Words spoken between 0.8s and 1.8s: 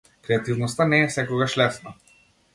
не е секогаш